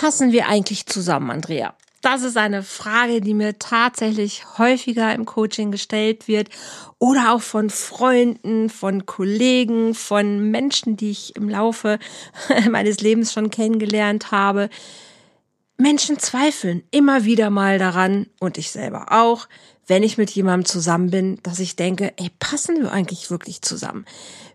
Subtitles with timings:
[0.00, 1.74] passen wir eigentlich zusammen, Andrea?
[2.00, 6.48] Das ist eine Frage, die mir tatsächlich häufiger im Coaching gestellt wird
[6.98, 11.98] oder auch von Freunden, von Kollegen, von Menschen, die ich im Laufe
[12.70, 14.70] meines Lebens schon kennengelernt habe.
[15.76, 19.48] Menschen zweifeln immer wieder mal daran und ich selber auch,
[19.86, 24.06] wenn ich mit jemandem zusammen bin, dass ich denke, ey, passen wir eigentlich wirklich zusammen?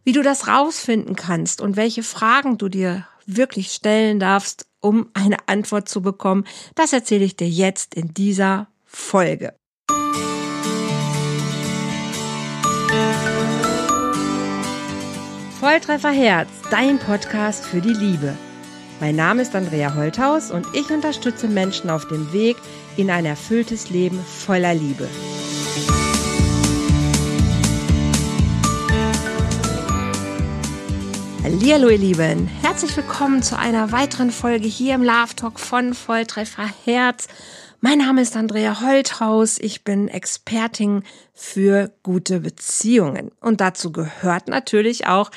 [0.03, 5.37] Wie du das rausfinden kannst und welche Fragen du dir wirklich stellen darfst, um eine
[5.47, 9.53] Antwort zu bekommen, das erzähle ich dir jetzt in dieser Folge.
[15.59, 18.37] Volltreffer Herz, dein Podcast für die Liebe.
[18.99, 22.57] Mein Name ist Andrea Holthaus und ich unterstütze Menschen auf dem Weg
[22.97, 25.09] in ein erfülltes Leben voller Liebe.
[31.45, 36.67] Hallo ihr Lieben, herzlich willkommen zu einer weiteren Folge hier im Love Talk von Volltreffer
[36.85, 37.27] Herz.
[37.81, 41.03] Mein Name ist Andrea Holthaus, ich bin Expertin
[41.35, 45.29] für gute Beziehungen und dazu gehört natürlich auch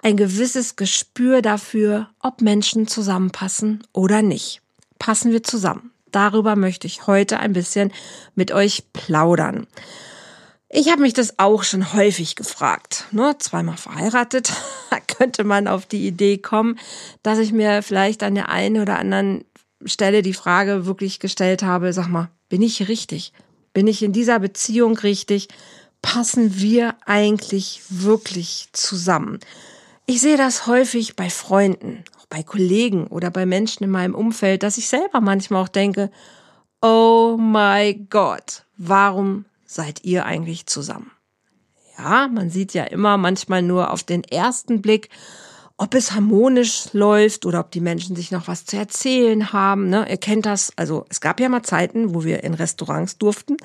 [0.00, 4.62] ein gewisses Gespür dafür, ob Menschen zusammenpassen oder nicht.
[5.00, 5.90] Passen wir zusammen?
[6.12, 7.92] Darüber möchte ich heute ein bisschen
[8.36, 9.66] mit euch plaudern.
[10.70, 13.06] Ich habe mich das auch schon häufig gefragt.
[13.10, 13.36] Ne?
[13.38, 14.52] zweimal verheiratet,
[15.06, 16.78] könnte man auf die Idee kommen,
[17.22, 19.44] dass ich mir vielleicht an der einen oder anderen
[19.84, 23.32] Stelle die Frage wirklich gestellt habe, sag mal, bin ich richtig?
[23.72, 25.48] Bin ich in dieser Beziehung richtig?
[26.02, 29.40] Passen wir eigentlich wirklich zusammen?
[30.04, 34.62] Ich sehe das häufig bei Freunden, auch bei Kollegen oder bei Menschen in meinem Umfeld,
[34.62, 36.10] dass ich selber manchmal auch denke,
[36.82, 41.12] oh my God, warum seid ihr eigentlich zusammen?
[41.96, 45.10] Ja, man sieht ja immer manchmal nur auf den ersten Blick,
[45.76, 49.88] ob es harmonisch läuft oder ob die Menschen sich noch was zu erzählen haben.
[49.88, 50.08] Ne?
[50.10, 50.72] Ihr kennt das.
[50.76, 53.56] Also es gab ja mal Zeiten, wo wir in Restaurants durften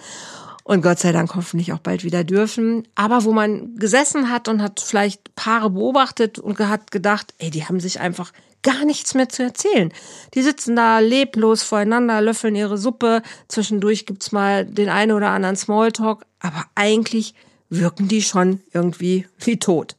[0.63, 2.88] und Gott sei Dank hoffentlich auch bald wieder dürfen.
[2.95, 7.66] Aber wo man gesessen hat und hat vielleicht Paare beobachtet und hat gedacht, ey, die
[7.66, 8.31] haben sich einfach
[8.63, 9.94] gar nichts mehr zu erzählen.
[10.34, 13.22] Die sitzen da leblos voreinander, löffeln ihre Suppe.
[13.47, 17.35] Zwischendurch gibt's mal den einen oder anderen Smalltalk, aber eigentlich
[17.69, 19.96] wirken die schon irgendwie wie tot.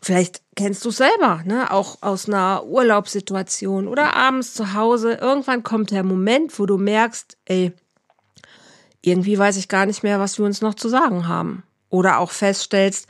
[0.00, 1.70] Vielleicht kennst du es selber, ne?
[1.70, 5.14] Auch aus einer Urlaubssituation oder abends zu Hause.
[5.14, 7.72] Irgendwann kommt der Moment, wo du merkst, ey,
[9.00, 11.62] irgendwie weiß ich gar nicht mehr, was wir uns noch zu sagen haben.
[11.88, 13.06] Oder auch feststellst,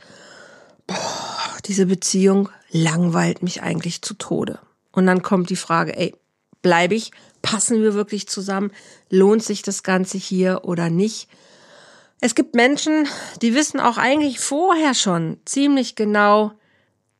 [0.85, 4.59] boah, diese Beziehung langweilt mich eigentlich zu Tode.
[4.91, 6.13] Und dann kommt die Frage, ey,
[6.61, 7.11] bleibe ich?
[7.41, 8.71] Passen wir wirklich zusammen?
[9.09, 11.29] Lohnt sich das Ganze hier oder nicht?
[12.19, 13.07] Es gibt Menschen,
[13.41, 16.53] die wissen auch eigentlich vorher schon ziemlich genau,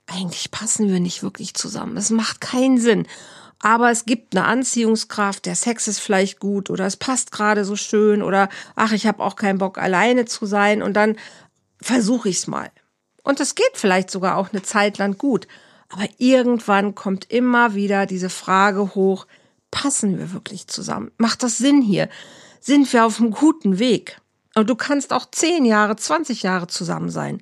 [0.08, 1.98] eigentlich passen wir nicht wirklich zusammen.
[1.98, 3.08] Es macht keinen Sinn.
[3.60, 7.78] Aber es gibt eine Anziehungskraft, der Sex ist vielleicht gut oder es passt gerade so
[7.78, 11.16] schön oder ach, ich habe auch keinen Bock alleine zu sein und dann
[11.82, 12.72] versuche ich es mal.
[13.24, 15.48] Und es geht vielleicht sogar auch eine Zeit lang gut.
[15.90, 19.28] Aber irgendwann kommt immer wieder diese Frage hoch,
[19.72, 21.12] passen wir wirklich zusammen?
[21.18, 22.10] Macht das Sinn hier?
[22.60, 24.20] Sind wir auf einem guten Weg?
[24.56, 27.42] Und du kannst auch zehn Jahre, 20 Jahre zusammen sein.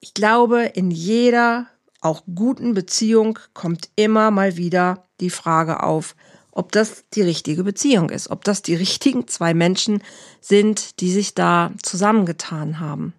[0.00, 1.66] Ich glaube, in jeder
[2.00, 6.14] auch guten Beziehung kommt immer mal wieder die Frage auf,
[6.52, 10.02] ob das die richtige Beziehung ist, ob das die richtigen zwei Menschen
[10.40, 13.14] sind, die sich da zusammengetan haben.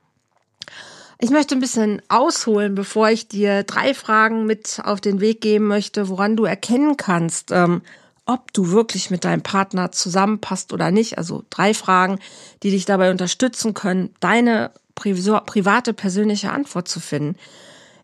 [1.26, 5.66] Ich möchte ein bisschen ausholen, bevor ich dir drei Fragen mit auf den Weg geben
[5.66, 7.82] möchte, woran du erkennen kannst, ähm,
[8.28, 11.18] ob du wirklich mit deinem Partner zusammenpasst oder nicht.
[11.18, 12.20] Also drei Fragen,
[12.62, 17.40] die dich dabei unterstützen können, deine private persönliche Antwort zu finden.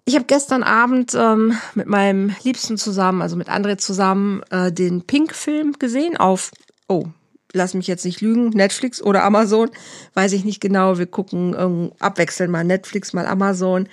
[0.06, 5.04] Ich habe gestern Abend ähm, mit meinem Liebsten zusammen, also mit André zusammen, äh, den
[5.04, 6.50] Pink-Film gesehen auf,
[6.88, 7.06] oh,
[7.54, 9.70] lass mich jetzt nicht lügen, Netflix oder Amazon,
[10.14, 10.98] weiß ich nicht genau.
[10.98, 13.88] Wir gucken ähm, abwechselnd mal Netflix, mal Amazon.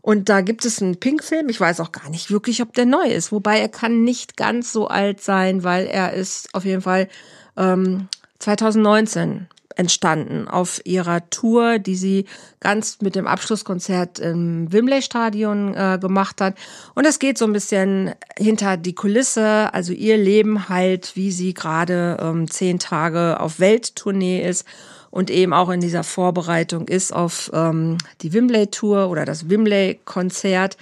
[0.00, 1.48] Und da gibt es einen Pink-Film.
[1.48, 3.30] Ich weiß auch gar nicht wirklich, ob der neu ist.
[3.30, 7.08] Wobei er kann nicht ganz so alt sein, weil er ist auf jeden Fall
[7.56, 8.08] ähm,
[8.40, 9.46] 2019
[9.76, 12.26] entstanden auf ihrer Tour, die sie
[12.60, 16.56] ganz mit dem Abschlusskonzert im Wembley-Stadion äh, gemacht hat.
[16.94, 21.54] Und es geht so ein bisschen hinter die Kulisse, also ihr Leben halt, wie sie
[21.54, 24.66] gerade ähm, zehn Tage auf Welttournee ist
[25.10, 30.78] und eben auch in dieser Vorbereitung ist auf ähm, die Wembley-Tour oder das Wembley-Konzert.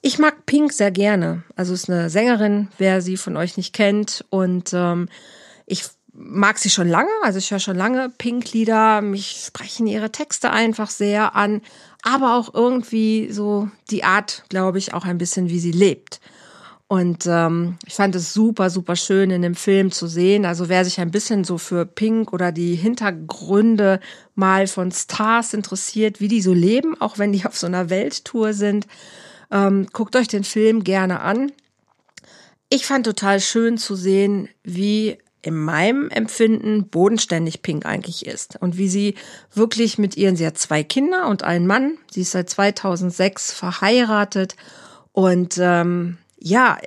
[0.00, 1.42] Ich mag Pink sehr gerne.
[1.56, 4.24] Also ist eine Sängerin, wer sie von euch nicht kennt.
[4.30, 5.08] Und ähm,
[5.66, 5.84] ich
[6.16, 10.90] mag sie schon lange, also ich höre schon lange Pink-Lieder, mich sprechen ihre Texte einfach
[10.90, 11.60] sehr an,
[12.02, 16.20] aber auch irgendwie so die Art, glaube ich, auch ein bisschen, wie sie lebt.
[16.88, 20.44] Und ähm, ich fand es super, super schön in dem Film zu sehen.
[20.44, 23.98] Also wer sich ein bisschen so für Pink oder die Hintergründe
[24.36, 28.52] mal von Stars interessiert, wie die so leben, auch wenn die auf so einer Welttour
[28.52, 28.86] sind,
[29.50, 31.50] ähm, guckt euch den Film gerne an.
[32.68, 38.76] Ich fand total schön zu sehen, wie in meinem Empfinden bodenständig Pink eigentlich ist und
[38.76, 39.14] wie sie
[39.54, 44.56] wirklich mit ihren, sie hat zwei Kinder und einen Mann, sie ist seit 2006 verheiratet
[45.12, 46.78] und ähm, ja,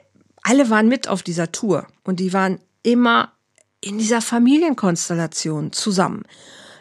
[0.44, 3.32] alle waren mit auf dieser Tour und die waren immer
[3.82, 6.24] in dieser Familienkonstellation zusammen.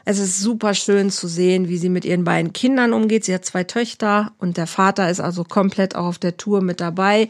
[0.04, 3.24] Es ist super schön zu sehen, wie sie mit ihren beiden Kindern umgeht.
[3.24, 6.80] Sie hat zwei Töchter und der Vater ist also komplett auch auf der Tour mit
[6.80, 7.28] dabei.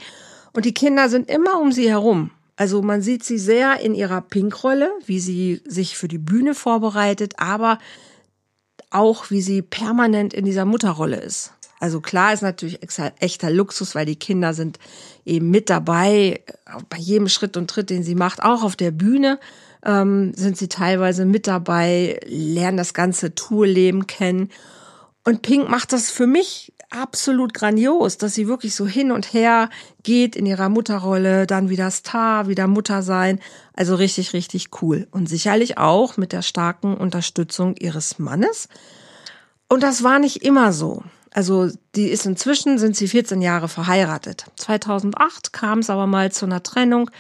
[0.53, 2.31] Und die Kinder sind immer um sie herum.
[2.59, 7.35] Also man sieht sie sehr in ihrer Pink-Rolle, wie sie sich für die Bühne vorbereitet,
[7.37, 7.79] aber
[8.91, 11.53] auch wie sie permanent in dieser Mutterrolle ist.
[11.79, 12.81] Also klar ist natürlich
[13.21, 14.81] echter Luxus, weil die Kinder sind
[15.25, 16.43] eben mit dabei
[16.91, 19.39] bei jedem Schritt und Tritt, den sie macht, auch auf der Bühne
[19.85, 24.51] ähm, sind sie teilweise mit dabei, lernen das ganze Tourleben kennen.
[25.23, 29.69] Und Pink macht das für mich absolut grandios, dass sie wirklich so hin und her
[30.03, 33.41] geht in ihrer Mutterrolle, dann wieder Star, wieder Mutter sein.
[33.75, 35.07] Also richtig, richtig cool.
[35.11, 38.69] Und sicherlich auch mit der starken Unterstützung ihres Mannes.
[39.69, 41.03] Und das war nicht immer so.
[41.31, 44.47] Also die ist inzwischen, sind sie 14 Jahre verheiratet.
[44.57, 47.11] 2008 kam es aber mal zu einer Trennung,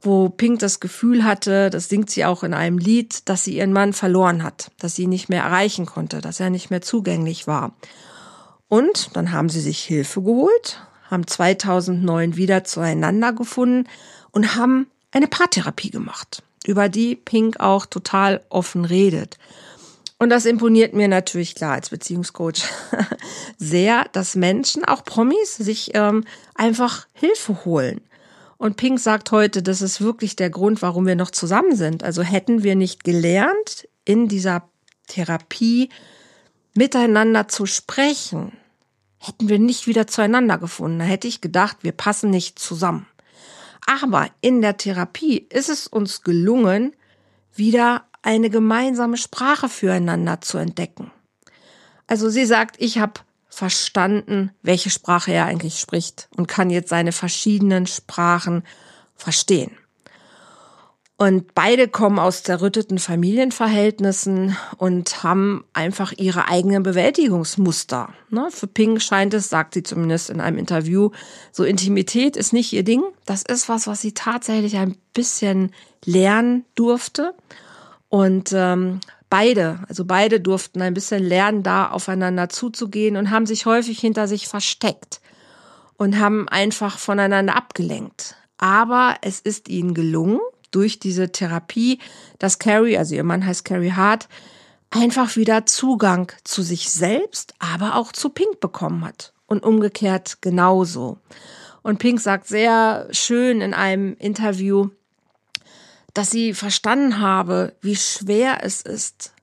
[0.00, 3.72] wo Pink das Gefühl hatte, das singt sie auch in einem Lied, dass sie ihren
[3.72, 7.46] Mann verloren hat, dass sie ihn nicht mehr erreichen konnte, dass er nicht mehr zugänglich
[7.46, 7.72] war.
[8.74, 13.88] Und dann haben sie sich Hilfe geholt, haben 2009 wieder zueinander gefunden
[14.32, 19.38] und haben eine Paartherapie gemacht, über die Pink auch total offen redet.
[20.18, 22.64] Und das imponiert mir natürlich klar als Beziehungscoach
[23.58, 26.24] sehr, dass Menschen, auch Promis, sich ähm,
[26.56, 28.00] einfach Hilfe holen.
[28.56, 32.02] Und Pink sagt heute, das ist wirklich der Grund, warum wir noch zusammen sind.
[32.02, 34.68] Also hätten wir nicht gelernt, in dieser
[35.06, 35.90] Therapie
[36.74, 38.50] miteinander zu sprechen,
[39.26, 40.98] hätten wir nicht wieder zueinander gefunden.
[40.98, 43.06] Da hätte ich gedacht, wir passen nicht zusammen.
[43.86, 46.94] Aber in der Therapie ist es uns gelungen,
[47.54, 51.10] wieder eine gemeinsame Sprache füreinander zu entdecken.
[52.06, 57.12] Also sie sagt, ich habe verstanden, welche Sprache er eigentlich spricht und kann jetzt seine
[57.12, 58.64] verschiedenen Sprachen
[59.14, 59.70] verstehen.
[61.16, 68.12] Und beide kommen aus zerrütteten Familienverhältnissen und haben einfach ihre eigenen Bewältigungsmuster.
[68.30, 68.48] Ne?
[68.50, 71.10] Für Ping scheint es, sagt sie zumindest in einem Interview,
[71.52, 73.02] so Intimität ist nicht ihr Ding.
[73.26, 75.70] Das ist was, was sie tatsächlich ein bisschen
[76.04, 77.34] lernen durfte.
[78.08, 78.98] Und ähm,
[79.30, 84.26] beide, also beide durften ein bisschen lernen, da aufeinander zuzugehen und haben sich häufig hinter
[84.26, 85.20] sich versteckt
[85.96, 88.34] und haben einfach voneinander abgelenkt.
[88.58, 90.40] Aber es ist ihnen gelungen,
[90.74, 91.98] durch diese Therapie,
[92.38, 94.28] dass Carrie, also ihr Mann heißt Carrie Hart,
[94.90, 99.32] einfach wieder Zugang zu sich selbst, aber auch zu Pink bekommen hat.
[99.46, 101.18] Und umgekehrt genauso.
[101.82, 104.88] Und Pink sagt sehr schön in einem Interview,
[106.14, 109.33] dass sie verstanden habe, wie schwer es ist,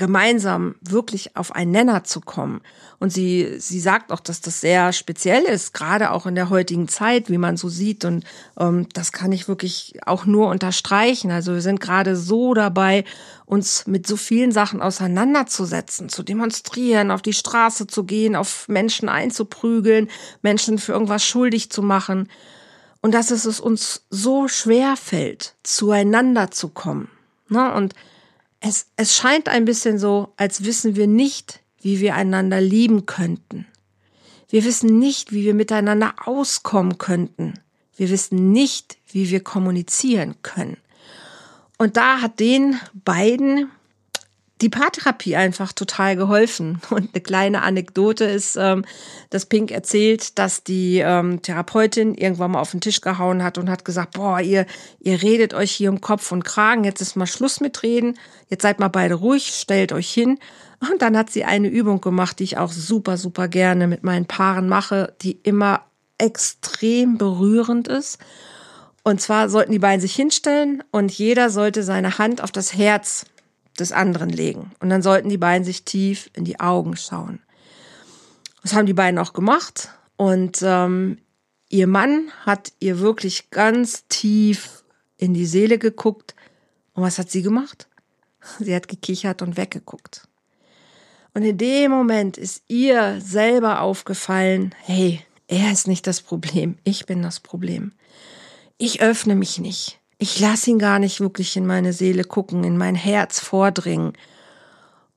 [0.00, 2.62] gemeinsam wirklich auf einen Nenner zu kommen.
[2.98, 6.88] Und sie, sie sagt auch, dass das sehr speziell ist, gerade auch in der heutigen
[6.88, 8.06] Zeit, wie man so sieht.
[8.06, 8.24] Und
[8.58, 11.30] ähm, das kann ich wirklich auch nur unterstreichen.
[11.30, 13.04] Also wir sind gerade so dabei,
[13.44, 19.10] uns mit so vielen Sachen auseinanderzusetzen, zu demonstrieren, auf die Straße zu gehen, auf Menschen
[19.10, 20.08] einzuprügeln,
[20.40, 22.28] Menschen für irgendwas schuldig zu machen.
[23.02, 27.10] Und dass es uns so schwer fällt, zueinander zu kommen.
[27.48, 27.70] Ne?
[27.74, 27.94] Und
[28.60, 33.66] es, es scheint ein bisschen so, als wissen wir nicht, wie wir einander lieben könnten.
[34.48, 37.54] Wir wissen nicht, wie wir miteinander auskommen könnten.
[37.96, 40.76] Wir wissen nicht, wie wir kommunizieren können.
[41.78, 43.70] Und da hat den beiden
[44.60, 46.80] die Paartherapie einfach total geholfen.
[46.90, 48.84] Und eine kleine Anekdote ist, ähm,
[49.30, 53.70] dass Pink erzählt, dass die ähm, Therapeutin irgendwann mal auf den Tisch gehauen hat und
[53.70, 54.66] hat gesagt, boah, ihr,
[55.00, 58.62] ihr redet euch hier um Kopf und Kragen, jetzt ist mal Schluss mit Reden, jetzt
[58.62, 60.38] seid mal beide ruhig, stellt euch hin.
[60.80, 64.26] Und dann hat sie eine Übung gemacht, die ich auch super, super gerne mit meinen
[64.26, 65.82] Paaren mache, die immer
[66.18, 68.18] extrem berührend ist.
[69.02, 73.24] Und zwar sollten die beiden sich hinstellen und jeder sollte seine Hand auf das Herz
[73.80, 74.72] des anderen legen.
[74.80, 77.40] Und dann sollten die beiden sich tief in die Augen schauen.
[78.62, 79.90] Das haben die beiden auch gemacht.
[80.16, 81.18] Und ähm,
[81.68, 84.84] ihr Mann hat ihr wirklich ganz tief
[85.16, 86.34] in die Seele geguckt.
[86.92, 87.88] Und was hat sie gemacht?
[88.58, 90.28] Sie hat gekichert und weggeguckt.
[91.34, 95.20] Und in dem Moment ist ihr selber aufgefallen, hey,
[95.52, 97.90] Er ist nicht das Problem, ich bin das Problem.
[98.78, 99.99] Ich öffne mich nicht.
[100.22, 104.12] Ich lasse ihn gar nicht wirklich in meine Seele gucken, in mein Herz vordringen.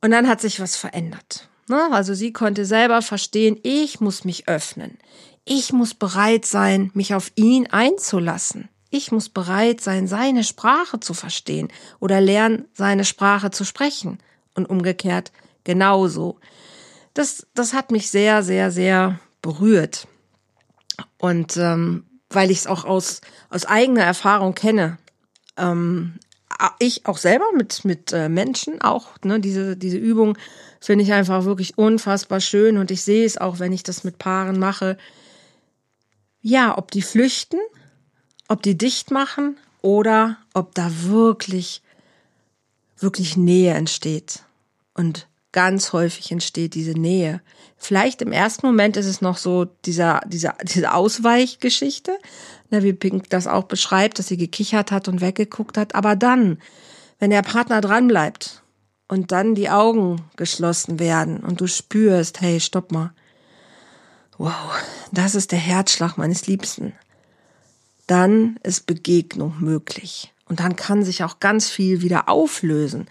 [0.02, 1.50] Und dann hat sich was verändert.
[1.68, 1.90] Ne?
[1.92, 4.98] Also sie konnte selber verstehen, ich muss mich öffnen.
[5.44, 8.70] Ich muss bereit sein, mich auf ihn einzulassen.
[8.92, 11.68] Ich muss bereit sein, seine Sprache zu verstehen
[12.00, 14.20] oder lernen, seine Sprache zu sprechen.
[14.56, 15.34] Und umgekehrt
[15.66, 16.40] genauso.
[17.14, 20.08] Das, das hat mich sehr, sehr, sehr berührt.
[21.18, 22.06] Und ähm,
[22.36, 24.98] weil ich es auch aus, aus eigener Erfahrung kenne,
[25.58, 26.20] ähm,
[26.80, 30.38] ich auch selber mit, mit äh, Menschen auch, ne, diese, diese Übung
[30.80, 34.18] finde ich einfach wirklich unfassbar schön und ich sehe es auch, wenn ich das mit
[34.18, 34.98] Paaren mache.
[36.42, 37.60] Ja, ob die flüchten,
[38.48, 41.82] ob die dicht machen oder ob da wirklich,
[42.98, 44.44] wirklich Nähe entsteht.
[44.94, 47.42] Und ganz häufig entsteht diese Nähe.
[47.78, 52.12] Vielleicht im ersten Moment ist es noch so dieser, dieser, diese Ausweichgeschichte,
[52.70, 55.96] ne, wie Pink das auch beschreibt, dass sie gekichert hat und weggeguckt hat.
[55.96, 56.60] Aber dann,
[57.20, 58.62] wenn der Partner dranbleibt
[59.08, 63.14] und dann die Augen geschlossen werden und du spürst, hey, stopp mal.
[64.38, 64.82] Wow,
[65.12, 66.94] das ist der Herzschlag meines Liebsten.
[68.08, 70.34] Dann ist Begegnung möglich.
[70.46, 73.08] Und dann kann sich auch ganz viel wieder auflösen.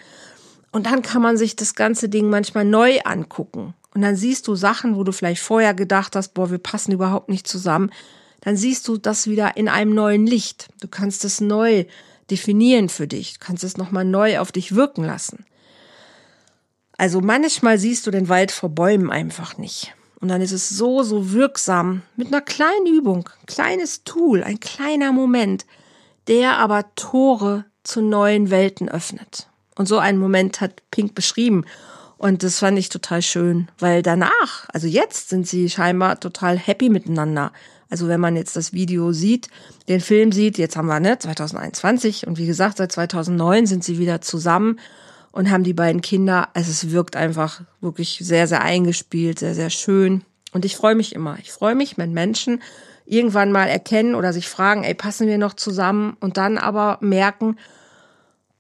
[0.73, 3.75] Und dann kann man sich das ganze Ding manchmal neu angucken.
[3.95, 7.29] Und dann siehst du Sachen, wo du vielleicht vorher gedacht hast, boah, wir passen überhaupt
[7.29, 7.91] nicht zusammen.
[8.41, 10.69] Dann siehst du das wieder in einem neuen Licht.
[10.81, 11.85] Du kannst es neu
[12.31, 13.35] definieren für dich.
[13.35, 15.45] Du kannst es nochmal neu auf dich wirken lassen.
[16.97, 19.95] Also manchmal siehst du den Wald vor Bäumen einfach nicht.
[20.21, 25.13] Und dann ist es so, so wirksam mit einer kleinen Übung, kleines Tool, ein kleiner
[25.13, 25.67] Moment,
[26.29, 29.49] der aber Tore zu neuen Welten öffnet.
[29.77, 31.65] Und so einen Moment hat Pink beschrieben.
[32.19, 36.89] Und das fand ich total schön, weil danach, also jetzt sind sie scheinbar total happy
[36.89, 37.53] miteinander.
[37.91, 39.49] Also wenn man jetzt das Video sieht,
[39.89, 43.99] den Film sieht, jetzt haben wir ne 2021 und wie gesagt seit 2009 sind sie
[43.99, 44.79] wieder zusammen
[45.33, 46.49] und haben die beiden Kinder.
[46.55, 50.23] Also es wirkt einfach wirklich sehr sehr eingespielt, sehr sehr schön.
[50.53, 51.39] Und ich freue mich immer.
[51.43, 52.63] Ich freue mich, wenn Menschen
[53.05, 56.17] irgendwann mal erkennen oder sich fragen, ey, passen wir noch zusammen?
[56.21, 57.57] Und dann aber merken,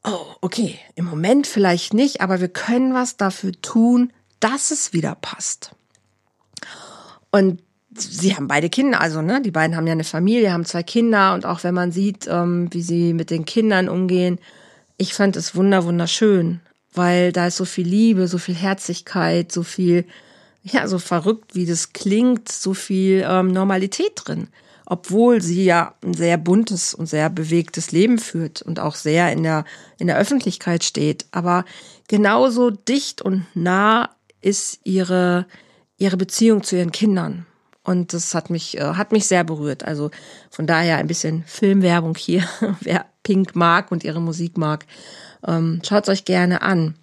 [0.04, 5.14] oh, okay, im Moment vielleicht nicht, aber wir können was dafür tun, dass es wieder
[5.14, 5.72] passt.
[7.30, 7.62] Und
[7.94, 11.34] sie haben beide Kinder, also ne, die beiden haben ja eine Familie, haben zwei Kinder
[11.34, 14.38] und auch wenn man sieht, ähm, wie sie mit den Kindern umgehen,
[14.96, 16.60] ich fand es wunder wunderschön,
[16.92, 20.04] weil da ist so viel Liebe, so viel Herzlichkeit, so viel,
[20.62, 24.48] ja, so verrückt, wie das klingt, so viel ähm, Normalität drin
[24.92, 29.42] obwohl sie ja ein sehr buntes und sehr bewegtes Leben führt und auch sehr in
[29.42, 29.64] der,
[29.98, 31.24] in der Öffentlichkeit steht.
[31.30, 31.64] Aber
[32.08, 34.10] genauso dicht und nah
[34.42, 35.46] ist ihre,
[35.96, 37.46] ihre Beziehung zu ihren Kindern.
[37.82, 39.82] Und das hat mich, äh, hat mich sehr berührt.
[39.82, 40.10] Also
[40.50, 42.46] von daher ein bisschen Filmwerbung hier.
[42.82, 44.84] Wer Pink mag und ihre Musik mag,
[45.48, 46.96] ähm, schaut euch gerne an.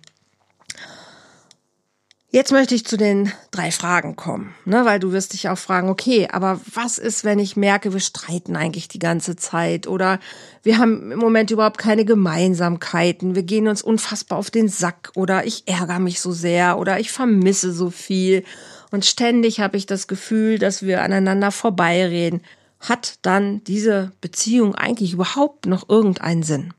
[2.31, 5.89] Jetzt möchte ich zu den drei Fragen kommen, ne, weil du wirst dich auch fragen,
[5.89, 10.19] okay, aber was ist, wenn ich merke, wir streiten eigentlich die ganze Zeit oder
[10.62, 15.48] wir haben im Moment überhaupt keine Gemeinsamkeiten, wir gehen uns unfassbar auf den Sack oder
[15.48, 18.43] ich ärgere mich so sehr oder ich vermisse so viel
[18.91, 22.41] und ständig habe ich das Gefühl, dass wir aneinander vorbeireden.
[22.79, 26.74] Hat dann diese Beziehung eigentlich überhaupt noch irgendeinen Sinn?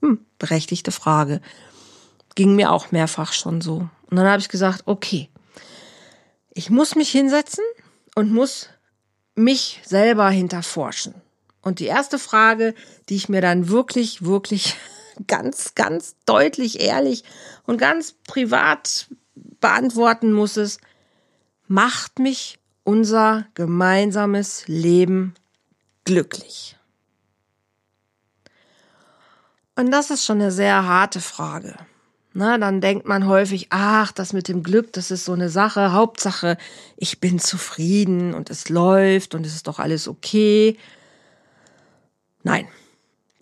[0.00, 1.40] Hm, berechtigte Frage.
[2.34, 3.88] Ging mir auch mehrfach schon so.
[4.10, 5.28] Und dann habe ich gesagt, okay,
[6.50, 7.64] ich muss mich hinsetzen
[8.14, 8.70] und muss
[9.34, 11.14] mich selber hinterforschen.
[11.60, 12.74] Und die erste Frage,
[13.08, 14.76] die ich mir dann wirklich, wirklich
[15.26, 17.24] ganz, ganz deutlich, ehrlich
[17.64, 19.08] und ganz privat
[19.60, 20.80] beantworten muss, ist,
[21.66, 25.34] macht mich unser gemeinsames Leben
[26.04, 26.76] glücklich?
[29.74, 31.76] Und das ist schon eine sehr harte Frage.
[32.38, 35.92] Na, dann denkt man häufig, ach, das mit dem Glück, das ist so eine Sache.
[35.92, 36.58] Hauptsache,
[36.98, 40.76] ich bin zufrieden und es läuft und es ist doch alles okay.
[42.42, 42.68] Nein,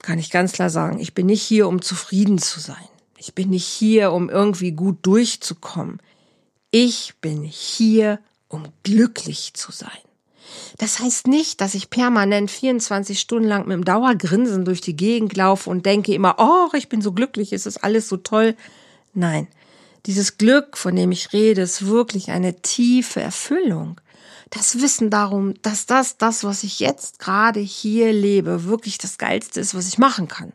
[0.01, 2.87] kann ich ganz klar sagen, ich bin nicht hier, um zufrieden zu sein.
[3.19, 5.99] Ich bin nicht hier, um irgendwie gut durchzukommen.
[6.71, 9.91] Ich bin hier, um glücklich zu sein.
[10.79, 15.37] Das heißt nicht, dass ich permanent 24 Stunden lang mit dem Dauergrinsen durch die Gegend
[15.37, 18.55] laufe und denke immer, oh, ich bin so glücklich, es ist alles so toll.
[19.15, 19.49] Nein,
[20.07, 24.01] dieses Glück, von dem ich rede, ist wirklich eine tiefe Erfüllung.
[24.51, 29.61] Das Wissen darum, dass das, das, was ich jetzt gerade hier lebe, wirklich das Geilste
[29.61, 30.53] ist, was ich machen kann.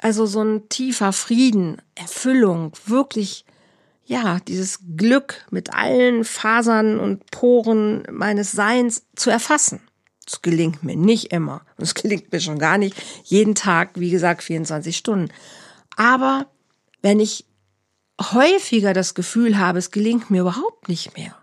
[0.00, 3.44] Also so ein tiefer Frieden, Erfüllung, wirklich,
[4.04, 9.80] ja, dieses Glück mit allen Fasern und Poren meines Seins zu erfassen.
[10.24, 11.62] Das gelingt mir nicht immer.
[11.76, 15.32] Und es gelingt mir schon gar nicht jeden Tag, wie gesagt, 24 Stunden.
[15.96, 16.46] Aber
[17.02, 17.44] wenn ich
[18.20, 21.34] häufiger das Gefühl habe, es gelingt mir überhaupt nicht mehr,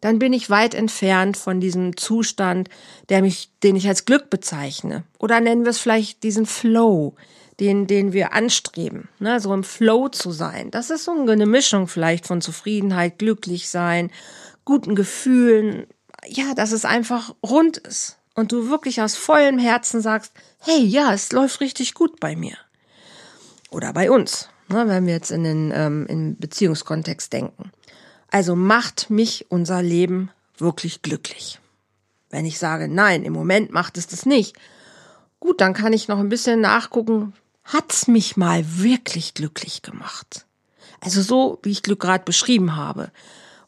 [0.00, 2.68] dann bin ich weit entfernt von diesem Zustand,
[3.08, 5.04] der mich, den ich als Glück bezeichne.
[5.18, 7.14] Oder nennen wir es vielleicht diesen Flow,
[7.60, 10.70] den, den wir anstreben, ne, so im Flow zu sein.
[10.70, 14.10] Das ist so eine Mischung vielleicht von Zufriedenheit, glücklich sein,
[14.64, 15.86] guten Gefühlen,
[16.26, 21.12] ja, dass es einfach rund ist und du wirklich aus vollem Herzen sagst, hey, ja,
[21.12, 22.56] es läuft richtig gut bei mir.
[23.70, 27.70] Oder bei uns, ne, wenn wir jetzt in den ähm, in Beziehungskontext denken.
[28.30, 31.60] Also macht mich unser Leben wirklich glücklich.
[32.30, 34.56] Wenn ich sage, nein, im Moment macht es das nicht,
[35.40, 37.32] gut, dann kann ich noch ein bisschen nachgucken,
[37.64, 40.44] hat's mich mal wirklich glücklich gemacht?
[41.00, 43.10] Also so, wie ich Glück gerade beschrieben habe.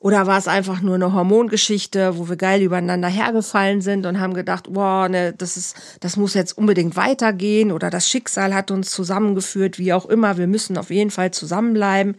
[0.01, 4.33] Oder war es einfach nur eine Hormongeschichte, wo wir geil übereinander hergefallen sind und haben
[4.33, 8.91] gedacht, wow, ne, das ist, das muss jetzt unbedingt weitergehen oder das Schicksal hat uns
[8.91, 12.17] zusammengeführt, wie auch immer, wir müssen auf jeden Fall zusammenbleiben.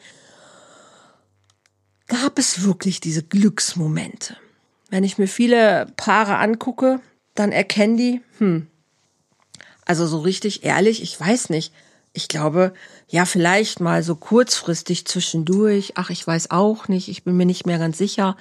[2.05, 4.37] Gab es wirklich diese Glücksmomente?
[4.91, 6.99] Wenn ich mir viele Paare angucke,
[7.33, 8.67] dann erkennen die, hm,
[9.85, 11.73] also so richtig ehrlich, ich weiß nicht.
[12.13, 12.73] Ich glaube,
[13.07, 15.93] ja, vielleicht mal so kurzfristig zwischendurch.
[15.95, 17.07] Ach, ich weiß auch nicht.
[17.07, 18.35] Ich bin mir nicht mehr ganz sicher.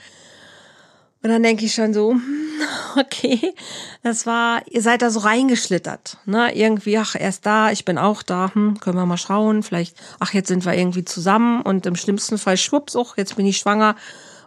[1.23, 2.23] Und dann denke ich schon so, hm,
[2.99, 3.55] okay,
[4.03, 6.55] das war, ihr seid da so reingeschlittert, ne?
[6.57, 10.33] Irgendwie, ach, erst da, ich bin auch da, hm, können wir mal schauen, vielleicht, ach,
[10.33, 13.97] jetzt sind wir irgendwie zusammen und im schlimmsten Fall schwupps, auch, jetzt bin ich schwanger.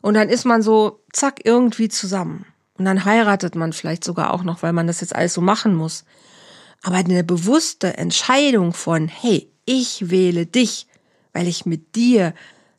[0.01, 2.45] Und dann ist man so, zack, irgendwie zusammen.
[2.79, 5.75] Und dann heiratet man vielleicht sogar auch noch, weil man das jetzt alles so machen
[5.75, 6.05] muss.
[6.83, 10.87] Aber eine bewusste Entscheidung von, hey, ich wähle dich,
[11.31, 12.33] weil ich mit dir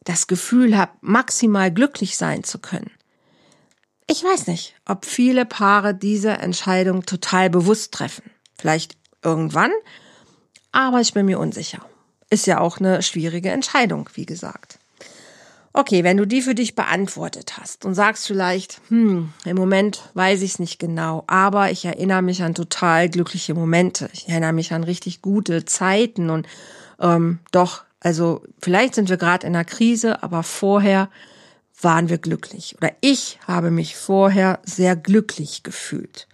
[0.05, 2.91] das Gefühl habe, maximal glücklich sein zu können.
[4.07, 8.31] Ich weiß nicht, ob viele Paare diese Entscheidung total bewusst treffen.
[8.59, 9.73] Vielleicht irgendwann,
[10.73, 11.85] aber ich bin mir unsicher.
[12.29, 14.79] Ist ja auch eine schwierige Entscheidung, wie gesagt.
[15.77, 20.43] Okay, wenn du die für dich beantwortet hast und sagst vielleicht, hm, im Moment weiß
[20.43, 24.09] ich es nicht genau, aber ich erinnere mich an total glückliche Momente.
[24.13, 26.47] Ich erinnere mich an richtig gute Zeiten und
[27.01, 31.11] ähm, doch, also vielleicht sind wir gerade in einer Krise, aber vorher
[31.83, 36.29] waren wir glücklich oder ich habe mich vorher sehr glücklich gefühlt.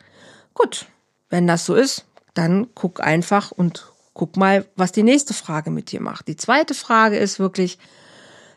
[0.52, 0.84] Gut,
[1.30, 5.92] wenn das so ist, dann guck einfach und guck mal, was die nächste Frage mit
[5.92, 6.28] dir macht.
[6.28, 7.78] Die zweite Frage ist wirklich,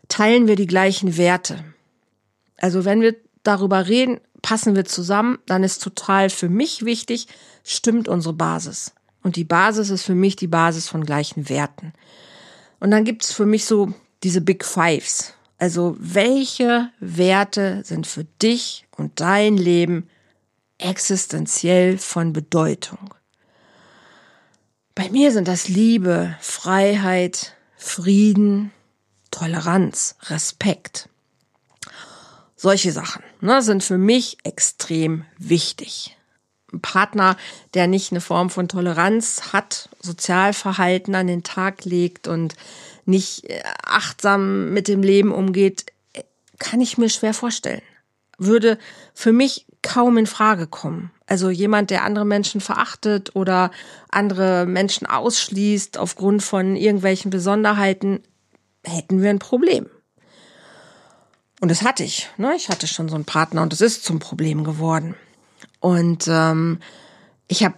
[0.08, 1.64] teilen wir die gleichen Werte.
[2.58, 7.28] Also wenn wir darüber reden, passen wir zusammen, dann ist total für mich wichtig,
[7.64, 8.94] stimmt unsere Basis.
[9.24, 11.94] Und die Basis ist für mich die Basis von gleichen Werten.
[12.80, 15.34] Und dann gibt es für mich so diese Big Fives.
[15.58, 20.10] Also welche Werte sind für dich und dein Leben
[20.78, 23.14] existenziell von Bedeutung?
[24.94, 28.73] Bei mir sind das Liebe, Freiheit, Frieden,
[29.34, 31.10] Toleranz, Respekt.
[32.56, 36.16] Solche Sachen ne, sind für mich extrem wichtig.
[36.72, 37.36] Ein Partner,
[37.74, 42.56] der nicht eine Form von Toleranz hat, Sozialverhalten an den Tag legt und
[43.06, 45.88] nicht äh, achtsam mit dem Leben umgeht,
[46.60, 47.82] kann ich mir schwer vorstellen.
[48.38, 48.78] Würde
[49.14, 51.12] für mich kaum in Frage kommen.
[51.26, 53.72] Also jemand, der andere Menschen verachtet oder
[54.10, 58.22] andere Menschen ausschließt aufgrund von irgendwelchen Besonderheiten,
[58.84, 59.90] hätten wir ein Problem.
[61.62, 62.30] Und das hatte ich.
[62.38, 62.54] Ne?
[62.56, 65.16] Ich hatte schon so einen Partner und es ist zum Problem geworden.
[65.80, 66.80] Und ähm,
[67.48, 67.76] ich habe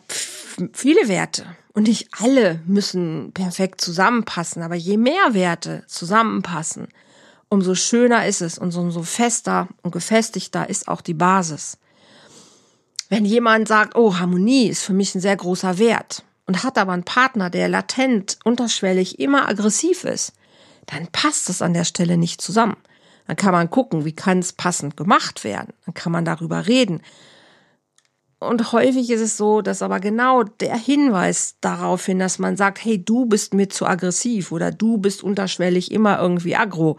[0.74, 6.88] viele Werte und nicht alle müssen perfekt zusammenpassen, aber je mehr Werte zusammenpassen,
[7.50, 11.78] umso schöner ist es und umso fester und gefestigter ist auch die Basis.
[13.10, 16.94] Wenn jemand sagt, oh, Harmonie ist für mich ein sehr großer Wert und hat aber
[16.94, 20.34] einen Partner, der latent, unterschwellig immer aggressiv ist,
[20.86, 22.78] dann passt es an der Stelle nicht zusammen.
[23.28, 25.74] Dann kann man gucken, wie kann es passend gemacht werden.
[25.86, 27.02] Dann kann man darüber reden.
[28.40, 32.84] Und häufig ist es so, dass aber genau der Hinweis darauf hin, dass man sagt,
[32.84, 36.98] hey, du bist mir zu aggressiv oder du bist unterschwellig immer irgendwie aggro,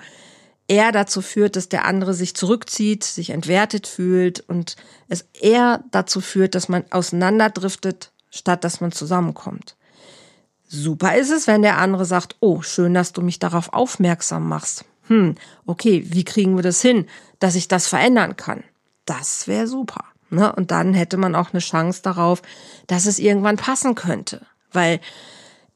[0.66, 4.77] eher dazu führt, dass der andere sich zurückzieht, sich entwertet fühlt und
[5.09, 9.75] es eher dazu führt, dass man auseinanderdriftet, statt dass man zusammenkommt.
[10.68, 14.85] Super ist es, wenn der andere sagt, oh, schön, dass du mich darauf aufmerksam machst.
[15.09, 17.07] Hm, okay, wie kriegen wir das hin,
[17.38, 18.64] dass ich das verändern kann?
[19.05, 20.05] Das wäre super.
[20.31, 20.52] Ne?
[20.52, 22.42] Und dann hätte man auch eine Chance darauf,
[22.88, 24.44] dass es irgendwann passen könnte.
[24.72, 25.00] Weil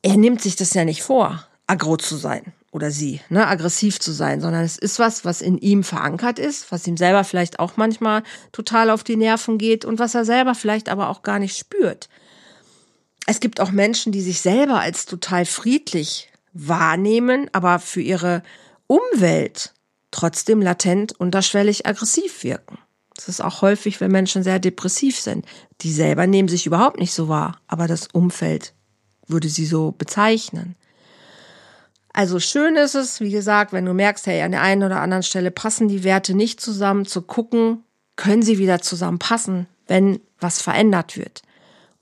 [0.02, 4.12] er nimmt sich das ja nicht vor, aggro zu sein oder sie, ne, aggressiv zu
[4.12, 7.76] sein, sondern es ist was, was in ihm verankert ist, was ihm selber vielleicht auch
[7.76, 8.22] manchmal
[8.52, 12.08] total auf die Nerven geht und was er selber vielleicht aber auch gar nicht spürt.
[13.30, 18.42] Es gibt auch Menschen, die sich selber als total friedlich wahrnehmen, aber für ihre
[18.88, 19.72] Umwelt
[20.10, 22.78] trotzdem latent unterschwellig aggressiv wirken.
[23.14, 25.46] Das ist auch häufig, wenn Menschen sehr depressiv sind.
[25.82, 28.72] Die selber nehmen sich überhaupt nicht so wahr, aber das Umfeld
[29.28, 30.74] würde sie so bezeichnen.
[32.12, 35.22] Also schön ist es, wie gesagt, wenn du merkst, hey, an der einen oder anderen
[35.22, 37.84] Stelle passen die Werte nicht zusammen, zu gucken,
[38.16, 41.42] können sie wieder zusammenpassen, wenn was verändert wird.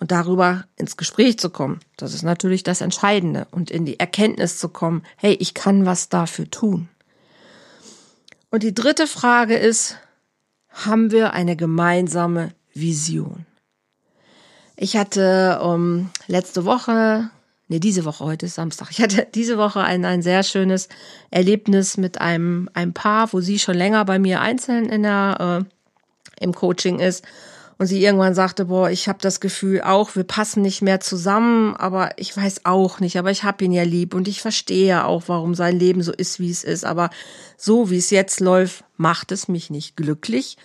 [0.01, 3.49] Und darüber ins Gespräch zu kommen, das ist natürlich das Entscheidende.
[3.51, 6.89] Und in die Erkenntnis zu kommen, hey, ich kann was dafür tun.
[8.51, 9.97] Und die dritte Frage ist,
[10.69, 13.45] haben wir eine gemeinsame Vision?
[14.77, 17.31] Ich hatte um, ähm, letzte Woche
[17.69, 18.89] nee, diese Woche, heute ist Samstag.
[18.91, 20.89] Ich hatte diese Woche ein, ein sehr schönes
[21.31, 25.65] Erlebnis mit einem, einem Paar, wo sie schon länger bei mir einzeln in der,
[26.41, 27.25] äh, im Coaching ist.
[27.79, 31.77] Und sie irgendwann sagte, boah, ich habe das Gefühl auch, wir passen nicht mehr zusammen,
[31.77, 35.25] aber ich weiß auch nicht, aber ich habe ihn ja lieb und ich verstehe auch,
[35.29, 36.85] warum sein Leben so ist, wie es ist.
[36.85, 37.11] Aber
[37.57, 40.57] so wie es jetzt läuft, macht es mich nicht glücklich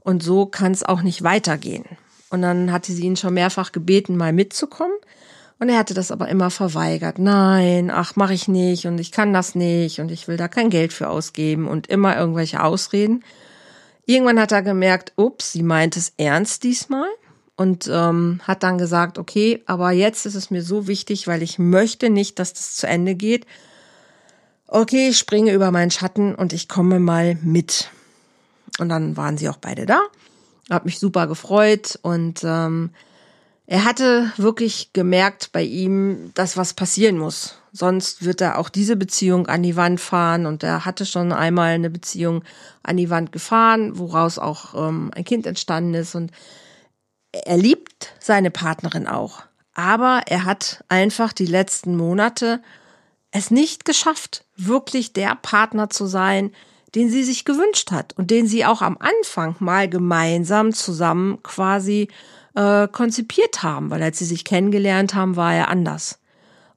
[0.00, 1.86] und so kann es auch nicht weitergehen.
[2.28, 4.92] Und dann hatte sie ihn schon mehrfach gebeten, mal mitzukommen.
[5.58, 7.18] Und er hatte das aber immer verweigert.
[7.18, 10.70] Nein, ach, mache ich nicht und ich kann das nicht und ich will da kein
[10.70, 13.24] Geld für ausgeben und immer irgendwelche Ausreden.
[14.08, 17.10] Irgendwann hat er gemerkt, ups, sie meint es ernst diesmal
[17.56, 21.58] und ähm, hat dann gesagt, okay, aber jetzt ist es mir so wichtig, weil ich
[21.58, 23.44] möchte nicht, dass das zu Ende geht.
[24.66, 27.90] Okay, ich springe über meinen Schatten und ich komme mal mit.
[28.78, 30.00] Und dann waren sie auch beide da.
[30.70, 32.88] Hab mich super gefreut und ähm,
[33.66, 37.57] er hatte wirklich gemerkt bei ihm, dass was passieren muss.
[37.72, 40.46] Sonst wird er auch diese Beziehung an die Wand fahren.
[40.46, 42.44] Und er hatte schon einmal eine Beziehung
[42.82, 46.14] an die Wand gefahren, woraus auch ähm, ein Kind entstanden ist.
[46.14, 46.32] Und
[47.32, 49.42] er liebt seine Partnerin auch.
[49.74, 52.60] Aber er hat einfach die letzten Monate
[53.30, 56.50] es nicht geschafft, wirklich der Partner zu sein,
[56.94, 62.08] den sie sich gewünscht hat und den sie auch am Anfang mal gemeinsam zusammen quasi
[62.54, 66.18] äh, konzipiert haben, weil als sie sich kennengelernt haben, war er anders.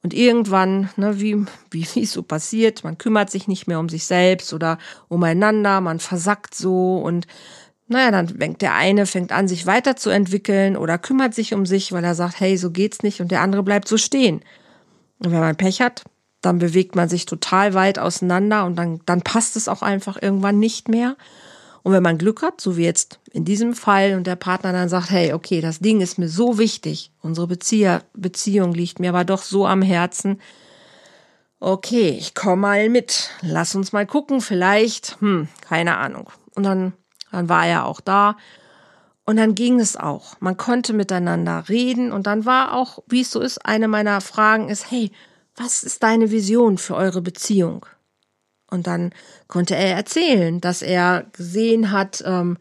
[0.03, 3.89] Und irgendwann, ne, wie, wie, wie es so passiert, man kümmert sich nicht mehr um
[3.89, 7.27] sich selbst oder umeinander, man versackt so und
[7.87, 12.05] naja, dann fängt der eine, fängt an, sich weiterzuentwickeln oder kümmert sich um sich, weil
[12.05, 14.41] er sagt, hey, so geht's nicht und der andere bleibt so stehen.
[15.19, 16.05] Und wenn man Pech hat,
[16.41, 20.57] dann bewegt man sich total weit auseinander und dann, dann passt es auch einfach irgendwann
[20.57, 21.17] nicht mehr.
[21.83, 24.89] Und wenn man Glück hat, so wie jetzt in diesem Fall, und der Partner dann
[24.89, 29.23] sagt, hey, okay, das Ding ist mir so wichtig, unsere Bezieher, Beziehung liegt mir aber
[29.23, 30.39] doch so am Herzen.
[31.59, 33.29] Okay, ich komme mal mit.
[33.41, 36.29] Lass uns mal gucken, vielleicht, hm, keine Ahnung.
[36.55, 36.93] Und dann,
[37.31, 38.35] dann war er auch da.
[39.25, 40.35] Und dann ging es auch.
[40.39, 42.11] Man konnte miteinander reden.
[42.11, 45.11] Und dann war auch, wie es so ist, eine meiner Fragen ist, hey,
[45.55, 47.85] was ist deine Vision für eure Beziehung?
[48.71, 49.11] Und dann
[49.47, 52.57] konnte er erzählen, dass er gesehen hat, ähm,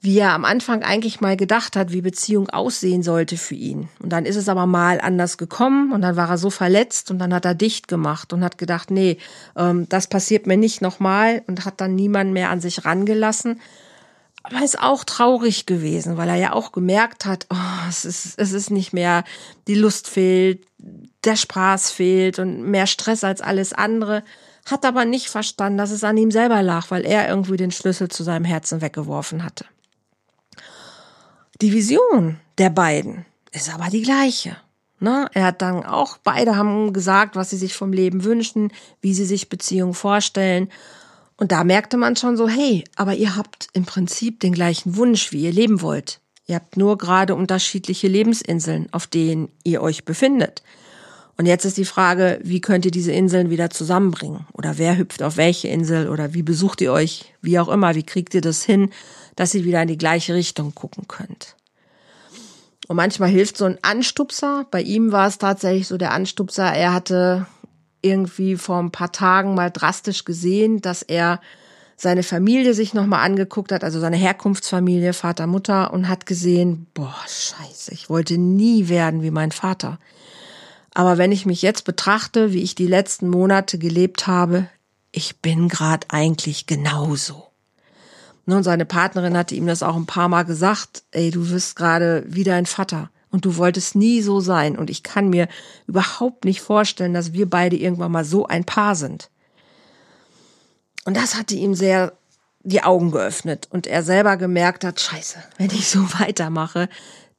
[0.00, 3.88] wie er am Anfang eigentlich mal gedacht hat, wie Beziehung aussehen sollte für ihn.
[4.00, 7.18] Und dann ist es aber mal anders gekommen und dann war er so verletzt und
[7.18, 9.18] dann hat er dicht gemacht und hat gedacht, nee,
[9.56, 13.60] ähm, das passiert mir nicht nochmal und hat dann niemand mehr an sich rangelassen.
[14.44, 18.52] Aber ist auch traurig gewesen, weil er ja auch gemerkt hat, oh, es ist, es
[18.52, 19.24] ist nicht mehr,
[19.66, 20.64] die Lust fehlt,
[21.24, 24.22] der Spaß fehlt und mehr Stress als alles andere
[24.70, 28.08] hat aber nicht verstanden, dass es an ihm selber lag, weil er irgendwie den Schlüssel
[28.08, 29.64] zu seinem Herzen weggeworfen hatte.
[31.60, 34.56] Die Vision der beiden ist aber die gleiche.
[35.00, 35.28] Ne?
[35.32, 39.24] Er hat dann auch, beide haben gesagt, was sie sich vom Leben wünschen, wie sie
[39.24, 40.70] sich Beziehungen vorstellen.
[41.36, 45.32] Und da merkte man schon so, hey, aber ihr habt im Prinzip den gleichen Wunsch,
[45.32, 46.20] wie ihr leben wollt.
[46.46, 50.62] Ihr habt nur gerade unterschiedliche Lebensinseln, auf denen ihr euch befindet.
[51.38, 54.46] Und jetzt ist die Frage, wie könnt ihr diese Inseln wieder zusammenbringen?
[54.52, 56.08] Oder wer hüpft auf welche Insel?
[56.08, 57.32] Oder wie besucht ihr euch?
[57.40, 58.90] Wie auch immer, wie kriegt ihr das hin,
[59.36, 61.54] dass ihr wieder in die gleiche Richtung gucken könnt?
[62.88, 64.66] Und manchmal hilft so ein Anstupser.
[64.72, 66.64] Bei ihm war es tatsächlich so der Anstupser.
[66.64, 67.46] Er hatte
[68.02, 71.40] irgendwie vor ein paar Tagen mal drastisch gesehen, dass er
[71.96, 77.14] seine Familie sich nochmal angeguckt hat, also seine Herkunftsfamilie, Vater, Mutter, und hat gesehen, boah,
[77.26, 79.98] scheiße, ich wollte nie werden wie mein Vater.
[80.98, 84.66] Aber wenn ich mich jetzt betrachte, wie ich die letzten Monate gelebt habe,
[85.12, 87.46] ich bin gerade eigentlich genauso.
[88.46, 91.76] Ne, und seine Partnerin hatte ihm das auch ein paar Mal gesagt, ey, du wirst
[91.76, 93.10] gerade wie dein Vater.
[93.30, 95.46] und du wolltest nie so sein und ich kann mir
[95.86, 99.30] überhaupt nicht vorstellen, dass wir beide irgendwann mal so ein Paar sind.
[101.04, 102.12] Und das hatte ihm sehr
[102.64, 106.88] die Augen geöffnet und er selber gemerkt hat, scheiße, wenn ich so weitermache,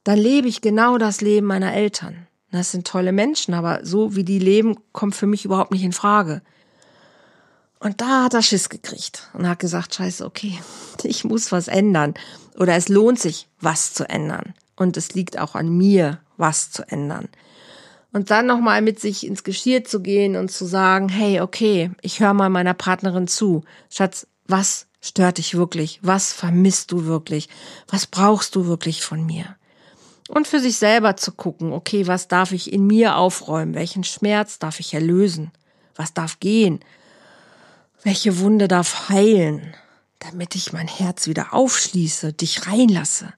[0.06, 2.26] dann lebe ich genau das Leben meiner Eltern.
[2.52, 5.94] Das sind tolle Menschen, aber so wie die leben, kommt für mich überhaupt nicht in
[5.94, 6.42] Frage.
[7.80, 10.60] Und da hat er Schiss gekriegt und hat gesagt, scheiße, okay,
[11.04, 12.14] ich muss was ändern.
[12.58, 14.54] Oder es lohnt sich, was zu ändern.
[14.76, 17.30] Und es liegt auch an mir, was zu ändern.
[18.12, 22.20] Und dann nochmal mit sich ins Geschirr zu gehen und zu sagen, hey, okay, ich
[22.20, 23.64] höre mal meiner Partnerin zu.
[23.90, 26.00] Schatz, was stört dich wirklich?
[26.02, 27.50] Was vermisst du wirklich?
[27.88, 29.56] Was brauchst du wirklich von mir?
[30.30, 33.74] Und für sich selber zu gucken, okay, was darf ich in mir aufräumen?
[33.74, 35.52] Welchen Schmerz darf ich erlösen?
[35.96, 36.82] Was darf gehen?
[38.04, 39.74] Welche Wunde darf heilen?
[40.20, 43.34] Damit ich mein Herz wieder aufschließe, dich reinlasse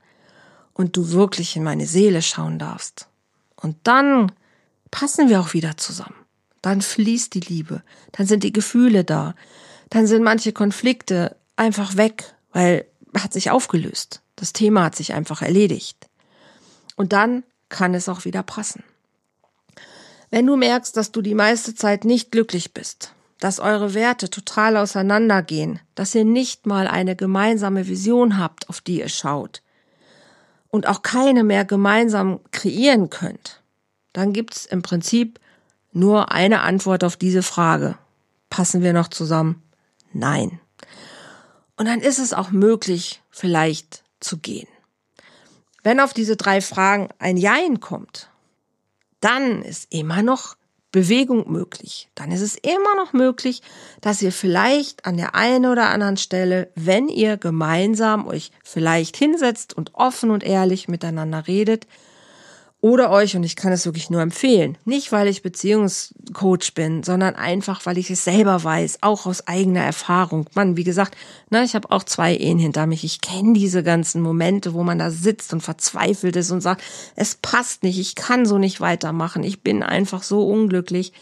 [0.74, 3.08] und du wirklich in meine Seele schauen darfst.
[3.56, 4.34] Und dann
[4.90, 6.16] passen wir auch wieder zusammen.
[6.62, 9.34] Dann fließt die Liebe, dann sind die Gefühle da,
[9.90, 12.86] dann sind manche Konflikte einfach weg, weil
[13.18, 14.22] hat sich aufgelöst.
[14.36, 16.01] Das Thema hat sich einfach erledigt.
[16.96, 18.84] Und dann kann es auch wieder passen.
[20.30, 24.78] Wenn du merkst, dass du die meiste Zeit nicht glücklich bist, dass eure Werte total
[24.78, 29.62] auseinandergehen, dass ihr nicht mal eine gemeinsame Vision habt, auf die ihr schaut
[30.70, 33.62] und auch keine mehr gemeinsam kreieren könnt,
[34.14, 35.40] dann gibt's im Prinzip
[35.92, 37.98] nur eine Antwort auf diese Frage.
[38.50, 39.62] Passen wir noch zusammen?
[40.14, 40.60] Nein.
[41.78, 44.68] Und dann ist es auch möglich, vielleicht zu gehen.
[45.84, 48.30] Wenn auf diese drei Fragen ein Jein kommt,
[49.20, 50.56] dann ist immer noch
[50.92, 52.10] Bewegung möglich.
[52.16, 53.62] Dann ist es immer noch möglich,
[54.02, 59.74] dass ihr vielleicht an der einen oder anderen Stelle, wenn ihr gemeinsam euch vielleicht hinsetzt
[59.74, 61.88] und offen und ehrlich miteinander redet,
[62.82, 67.36] oder euch, und ich kann es wirklich nur empfehlen, nicht weil ich Beziehungscoach bin, sondern
[67.36, 70.48] einfach, weil ich es selber weiß, auch aus eigener Erfahrung.
[70.56, 71.16] Man, wie gesagt,
[71.52, 73.04] ne, ich habe auch zwei Ehen hinter mich.
[73.04, 76.82] Ich kenne diese ganzen Momente, wo man da sitzt und verzweifelt ist und sagt,
[77.16, 81.14] es passt nicht, ich kann so nicht weitermachen, ich bin einfach so unglücklich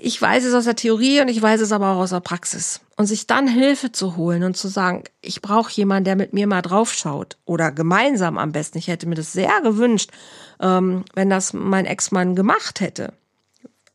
[0.00, 2.80] ich weiß es aus der Theorie und ich weiß es aber auch aus der Praxis.
[2.96, 6.46] Und sich dann Hilfe zu holen und zu sagen, ich brauche jemanden, der mit mir
[6.46, 8.78] mal draufschaut oder gemeinsam am besten.
[8.78, 10.10] Ich hätte mir das sehr gewünscht,
[10.60, 13.12] ähm, wenn das mein Ex-Mann gemacht hätte.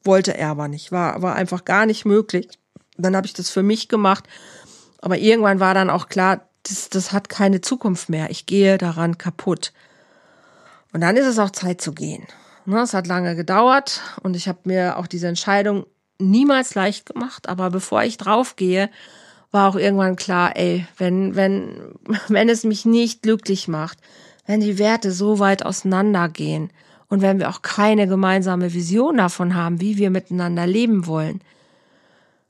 [0.04, 2.50] Wollte er aber nicht, war, war einfach gar nicht möglich.
[2.98, 4.26] Dann habe ich das für mich gemacht.
[5.00, 8.30] Aber irgendwann war dann auch klar, das, das hat keine Zukunft mehr.
[8.32, 9.71] Ich gehe daran kaputt.
[10.93, 12.26] Und dann ist es auch Zeit zu gehen.
[12.67, 15.86] Ne, es hat lange gedauert und ich habe mir auch diese Entscheidung
[16.17, 18.89] niemals leicht gemacht, aber bevor ich draufgehe,
[19.51, 21.93] war auch irgendwann klar, ey, wenn, wenn,
[22.28, 23.99] wenn es mich nicht glücklich macht,
[24.47, 26.71] wenn die Werte so weit auseinandergehen
[27.08, 31.41] und wenn wir auch keine gemeinsame Vision davon haben, wie wir miteinander leben wollen,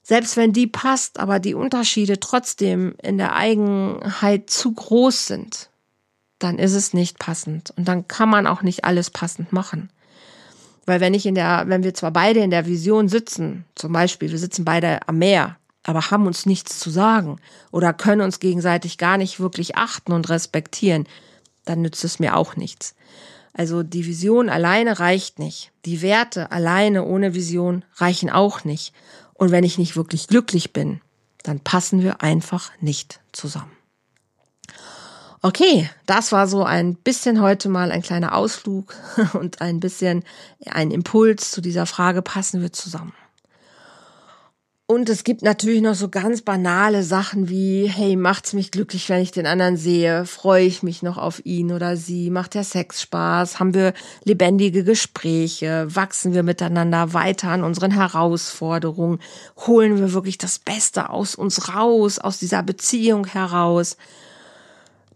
[0.02, 5.70] selbst wenn die passt, aber die Unterschiede trotzdem in der Eigenheit zu groß sind,
[6.38, 7.74] dann ist es nicht passend.
[7.76, 9.90] Und dann kann man auch nicht alles passend machen.
[10.86, 14.32] Weil wenn ich in der, wenn wir zwar beide in der Vision sitzen, zum Beispiel,
[14.32, 17.38] wir sitzen beide am Meer, aber haben uns nichts zu sagen
[17.72, 21.08] oder können uns gegenseitig gar nicht wirklich achten und respektieren,
[21.66, 22.96] dann nützt es mir auch nichts.
[23.54, 25.72] Also die Vision alleine reicht nicht.
[25.86, 28.94] Die Werte alleine ohne Vision reichen auch nicht.
[29.34, 31.02] Und wenn ich nicht wirklich glücklich bin,
[31.44, 33.75] dann passen wir einfach nicht zusammen.
[35.46, 38.96] Okay, das war so ein bisschen heute mal ein kleiner Ausflug
[39.34, 40.24] und ein bisschen
[40.66, 43.14] ein Impuls zu dieser Frage, passen wir zusammen?
[44.88, 49.22] Und es gibt natürlich noch so ganz banale Sachen wie, hey, macht's mich glücklich, wenn
[49.22, 50.26] ich den anderen sehe?
[50.26, 52.32] Freue ich mich noch auf ihn oder sie?
[52.32, 53.60] Macht der Sex Spaß?
[53.60, 55.86] Haben wir lebendige Gespräche?
[55.90, 59.20] Wachsen wir miteinander weiter an unseren Herausforderungen?
[59.68, 63.96] Holen wir wirklich das Beste aus uns raus, aus dieser Beziehung heraus?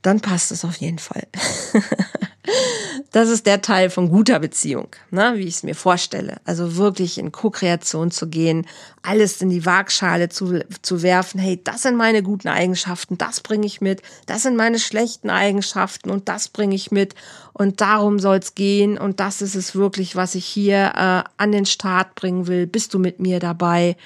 [0.02, 1.28] Dann passt es auf jeden Fall.
[3.12, 6.38] das ist der Teil von guter Beziehung, ne, wie ich es mir vorstelle.
[6.46, 8.66] Also wirklich in Co-Kreation zu gehen,
[9.02, 11.40] alles in die Waagschale zu, zu werfen.
[11.40, 14.02] Hey, das sind meine guten Eigenschaften, das bringe ich mit.
[14.26, 17.16] Das sind meine schlechten Eigenschaften und das bringe ich mit.
[17.54, 18.98] Und darum soll es gehen.
[18.98, 22.68] Und das ist es wirklich, was ich hier äh, an den Start bringen will.
[22.68, 23.98] Bist du mit mir dabei?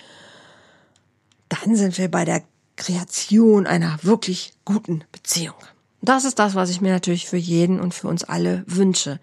[1.49, 2.43] Dann sind wir bei der
[2.75, 5.55] Kreation einer wirklich guten Beziehung.
[6.03, 9.21] Das ist das, was ich mir natürlich für jeden und für uns alle wünsche.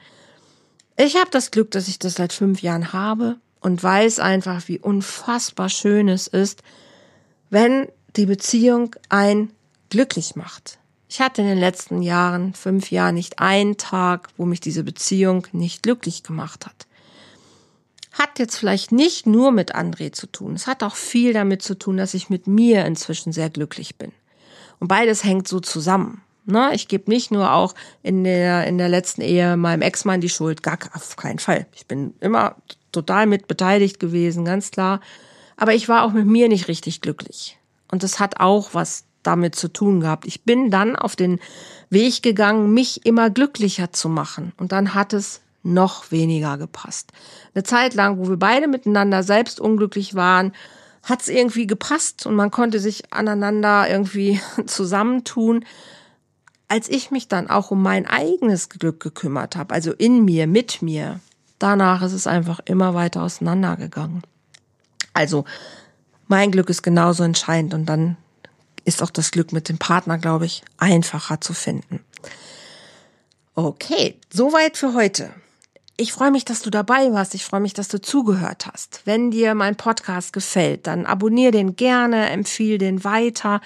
[0.96, 4.78] Ich habe das Glück, dass ich das seit fünf Jahren habe und weiß einfach, wie
[4.78, 6.62] unfassbar schön es ist,
[7.50, 9.52] wenn die Beziehung ein
[9.90, 10.78] glücklich macht.
[11.06, 15.46] Ich hatte in den letzten Jahren, fünf Jahren, nicht einen Tag, wo mich diese Beziehung
[15.52, 16.86] nicht glücklich gemacht hat.
[18.12, 20.54] Hat jetzt vielleicht nicht nur mit André zu tun.
[20.54, 24.12] Es hat auch viel damit zu tun, dass ich mit mir inzwischen sehr glücklich bin.
[24.78, 26.22] Und beides hängt so zusammen.
[26.46, 26.70] Ne?
[26.74, 30.62] Ich gebe nicht nur auch in der, in der letzten Ehe meinem Ex-Mann die Schuld,
[30.62, 31.66] gar auf keinen Fall.
[31.74, 32.56] Ich bin immer
[32.92, 35.00] total mit beteiligt gewesen, ganz klar.
[35.56, 37.58] Aber ich war auch mit mir nicht richtig glücklich.
[37.90, 40.26] Und das hat auch was damit zu tun gehabt.
[40.26, 41.40] Ich bin dann auf den
[41.90, 44.52] Weg gegangen, mich immer glücklicher zu machen.
[44.56, 47.12] Und dann hat es noch weniger gepasst.
[47.54, 50.52] Eine Zeit lang, wo wir beide miteinander selbst unglücklich waren,
[51.02, 55.64] hat es irgendwie gepasst und man konnte sich aneinander irgendwie zusammentun.
[56.70, 60.82] Als ich mich dann auch um mein eigenes Glück gekümmert habe, also in mir, mit
[60.82, 61.18] mir,
[61.58, 64.22] danach ist es einfach immer weiter auseinandergegangen.
[65.12, 65.44] Also
[66.28, 68.16] mein Glück ist genauso entscheidend und dann
[68.84, 72.04] ist auch das Glück mit dem Partner, glaube ich, einfacher zu finden.
[73.56, 75.30] Okay, soweit für heute.
[75.96, 77.34] Ich freue mich, dass du dabei warst.
[77.34, 79.02] Ich freue mich, dass du zugehört hast.
[79.06, 83.60] Wenn dir mein Podcast gefällt, dann abonniere den gerne, empfehle den weiter,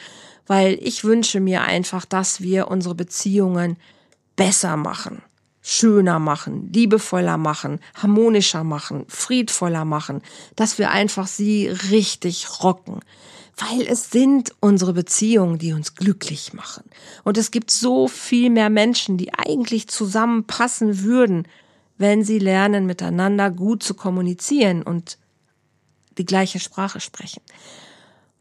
[0.47, 3.77] weil ich wünsche mir einfach, dass wir unsere Beziehungen
[4.37, 5.23] besser machen,
[5.63, 10.23] schöner machen, liebevoller machen, harmonischer machen, friedvoller machen,
[10.57, 13.01] dass wir einfach sie richtig rocken
[13.57, 16.85] weil es sind unsere Beziehungen, die uns glücklich machen.
[17.23, 21.47] Und es gibt so viel mehr Menschen, die eigentlich zusammenpassen würden,
[21.97, 25.19] wenn sie lernen, miteinander gut zu kommunizieren und
[26.19, 27.43] die gleiche Sprache sprechen.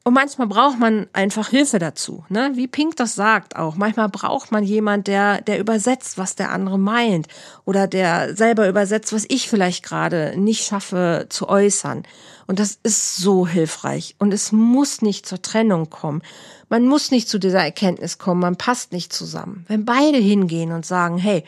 [0.06, 2.52] Und manchmal braucht man einfach Hilfe dazu, ne?
[2.56, 3.76] Wie Pink das sagt auch.
[3.76, 7.30] Manchmal braucht man jemand, der, der übersetzt, was der andere meint.
[7.64, 12.04] Oder der selber übersetzt, was ich vielleicht gerade nicht schaffe zu äußern.
[12.48, 14.16] Und das ist so hilfreich.
[14.20, 16.22] Und es muss nicht zur Trennung kommen.
[16.68, 19.64] Man muss nicht zu dieser Erkenntnis kommen, man passt nicht zusammen.
[19.70, 21.46] Wenn beide hingehen und sagen, hey,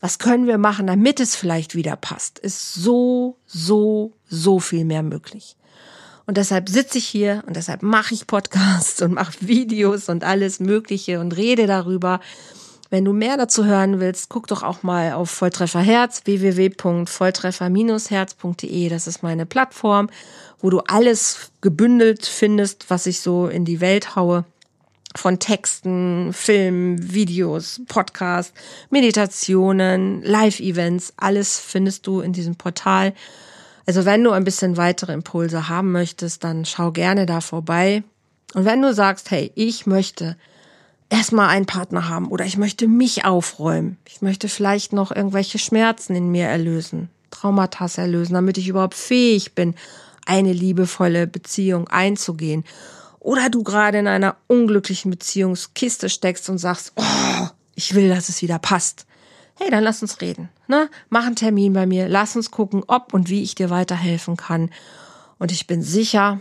[0.00, 5.02] was können wir machen, damit es vielleicht wieder passt, ist so, so, so viel mehr
[5.02, 5.56] möglich.
[6.30, 10.60] Und deshalb sitze ich hier und deshalb mache ich Podcasts und mache Videos und alles
[10.60, 12.20] Mögliche und rede darüber.
[12.88, 18.88] Wenn du mehr dazu hören willst, guck doch auch mal auf Volltreffer Herz, www.volltreffer-herz.de.
[18.88, 20.08] Das ist meine Plattform,
[20.60, 24.44] wo du alles gebündelt findest, was ich so in die Welt haue.
[25.16, 28.54] Von Texten, Filmen, Videos, Podcasts,
[28.88, 33.14] Meditationen, Live-Events, alles findest du in diesem Portal.
[33.86, 38.02] Also wenn du ein bisschen weitere Impulse haben möchtest, dann schau gerne da vorbei.
[38.54, 40.36] Und wenn du sagst, hey, ich möchte
[41.08, 46.14] erstmal einen Partner haben oder ich möchte mich aufräumen, ich möchte vielleicht noch irgendwelche Schmerzen
[46.14, 49.74] in mir erlösen, Traumata erlösen, damit ich überhaupt fähig bin,
[50.26, 52.64] eine liebevolle Beziehung einzugehen.
[53.18, 58.42] Oder du gerade in einer unglücklichen Beziehungskiste steckst und sagst, oh, ich will, dass es
[58.42, 59.06] wieder passt
[59.60, 60.48] hey, dann lass uns reden.
[60.68, 60.88] Ne?
[61.10, 64.70] Mach einen Termin bei mir, lass uns gucken, ob und wie ich dir weiterhelfen kann.
[65.38, 66.40] Und ich bin sicher,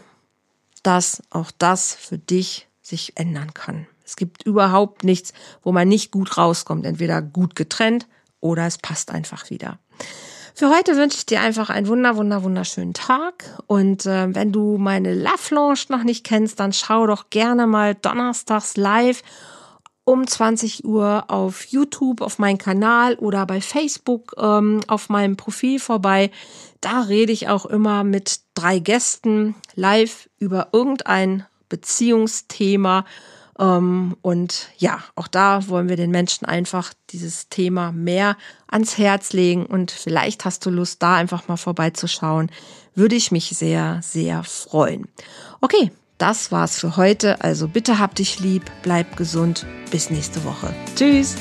[0.83, 3.87] dass auch das für dich sich ändern kann.
[4.05, 6.85] Es gibt überhaupt nichts, wo man nicht gut rauskommt.
[6.85, 8.07] Entweder gut getrennt
[8.39, 9.77] oder es passt einfach wieder.
[10.55, 13.61] Für heute wünsche ich dir einfach einen wunder, wunder, wunderschönen Tag.
[13.67, 17.95] Und äh, wenn du meine Love Lounge noch nicht kennst, dann schau doch gerne mal
[17.95, 19.21] donnerstags live
[20.09, 25.79] um 20 Uhr auf YouTube, auf meinem Kanal oder bei Facebook ähm, auf meinem Profil
[25.79, 26.31] vorbei.
[26.81, 33.05] Da rede ich auch immer mit drei Gästen live über irgendein Beziehungsthema.
[33.59, 39.31] Ähm, und ja, auch da wollen wir den Menschen einfach dieses Thema mehr ans Herz
[39.31, 39.67] legen.
[39.67, 42.49] Und vielleicht hast du Lust, da einfach mal vorbeizuschauen.
[42.95, 45.07] Würde ich mich sehr, sehr freuen.
[45.61, 47.41] Okay, das war's für heute.
[47.43, 49.65] Also bitte hab dich lieb, bleib gesund.
[49.89, 50.73] Bis nächste Woche.
[50.95, 51.35] Tschüss.